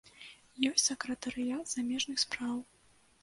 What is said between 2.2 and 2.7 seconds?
спраў.